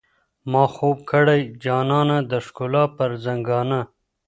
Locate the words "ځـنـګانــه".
3.23-3.81